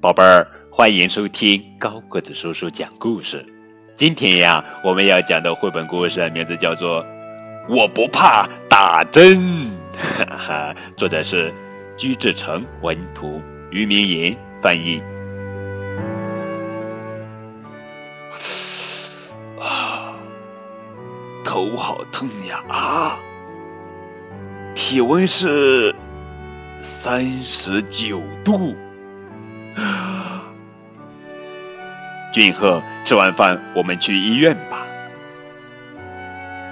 [0.00, 3.44] 宝贝儿，欢迎收听高个子叔叔讲故事。
[3.96, 7.02] 今天呀，我们要讲的绘本故事名字叫做
[7.68, 9.36] 《我不怕打针》，
[9.98, 11.52] 哈哈，作者是
[11.96, 13.42] 居志成文图，
[13.72, 15.02] 于明言翻译。
[19.58, 20.14] 啊，
[21.44, 22.62] 头好疼呀！
[22.68, 23.18] 啊，
[24.76, 25.92] 体温是。
[26.80, 28.76] 三十九度。
[32.38, 34.86] 俊赫，吃完饭我们去医院吧。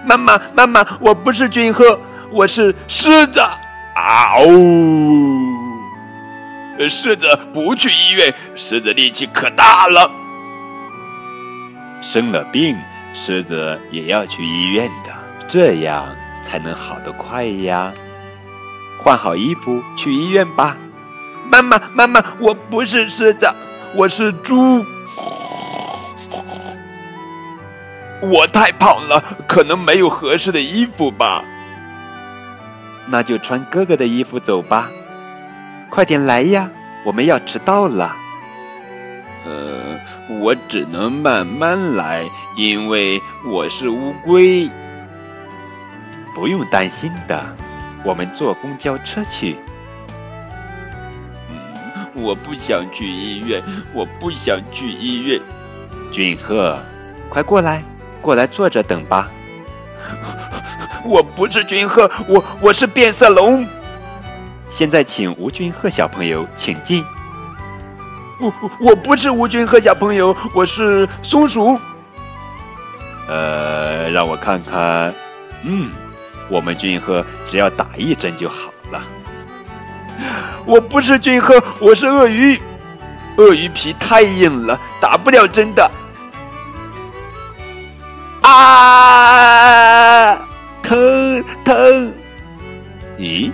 [0.06, 1.98] 妈妈，妈妈，我不是俊赫，
[2.30, 3.40] 我是狮子。
[3.40, 4.46] 啊哦！
[6.88, 10.08] 狮子不去医院，狮子力气可大了。
[12.00, 12.76] 生了病，
[13.12, 15.12] 狮子也要去医院的，
[15.48, 16.06] 这样
[16.44, 17.92] 才能好得快呀。
[19.02, 20.76] 换好衣服去医院吧，
[21.50, 23.52] 妈妈，妈妈，我不是狮子，
[23.96, 24.86] 我是猪。
[28.22, 31.44] 我太胖了，可能没有合适的衣服吧。
[33.06, 34.90] 那就穿哥哥的衣服走吧，
[35.90, 36.68] 快点来呀，
[37.04, 38.16] 我们要迟到了。
[39.44, 40.00] 呃，
[40.40, 44.68] 我只能慢慢来，因为我是乌龟。
[46.34, 47.44] 不用担心的。
[48.04, 49.56] 我们坐公交车去。
[51.50, 55.40] 嗯，我不想去医院，我不想去医院。
[56.12, 56.78] 俊赫，
[57.28, 57.82] 快过来，
[58.26, 59.30] 过来坐着等吧。
[61.06, 63.64] 我不是君鹤，我我是变色龙。
[64.68, 67.04] 现在请吴君鹤小朋友请进。
[68.40, 71.78] 我我不是吴君鹤小朋友，我是松鼠。
[73.28, 75.14] 呃，让我看看，
[75.62, 75.92] 嗯。
[76.48, 79.02] 我们君鹤只要打一针就好了。
[80.66, 82.60] 我不是君鹤，我是鳄鱼。
[83.36, 85.88] 鳄鱼皮太硬了，打不了针的。
[91.66, 92.14] 疼！
[93.18, 93.50] 咦，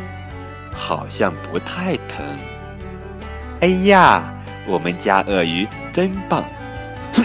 [0.71, 2.23] 好像不太疼。
[3.62, 4.23] 哎呀，
[4.67, 6.45] 我们家鳄鱼真棒！
[7.15, 7.25] 哼，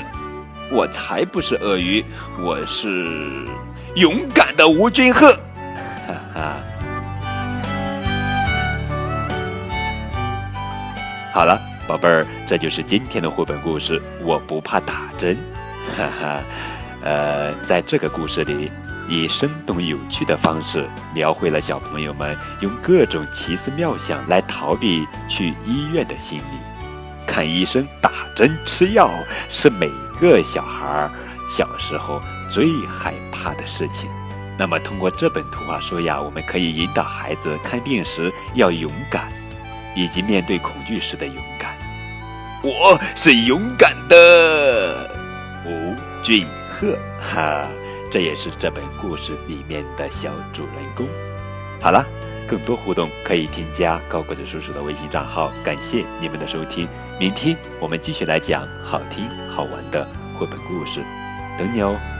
[0.72, 2.06] 我才不是鳄鱼，
[2.40, 3.46] 我是
[3.96, 5.34] 勇敢的吴俊赫。
[6.08, 6.56] 哈哈，
[11.34, 14.02] 好了，宝贝儿，这就是今天的绘本故事。
[14.24, 15.36] 我不怕打针，
[15.98, 16.40] 哈哈。
[17.04, 18.72] 呃，在这个故事里，
[19.07, 26.57] 以生动有趣的方式描绘了小朋友们用各种奇思妙想来逃避去医院的心理。
[27.25, 29.12] 看医生、打针、吃药，
[29.47, 31.09] 是每个小孩
[31.47, 34.09] 小时候最害怕的事情。
[34.57, 39.31] 那么，通过这本图画书呀，我们可以引导孩子看病时要勇敢，
[39.95, 41.78] 以及面对恐惧时的勇敢。
[42.63, 45.12] 我是勇敢的
[45.63, 45.94] 吴
[46.24, 47.68] 俊赫，哈，
[48.09, 51.07] 这也是这本故事里面的小主人公。
[51.81, 52.06] 好了，
[52.47, 55.51] 更多互动可以添加高个子叔叔的微信账号。
[55.63, 56.88] 感谢你们的收听，
[57.19, 61.01] 明天我们继续来讲好听好玩的绘本故事，
[61.57, 62.17] 等你哦。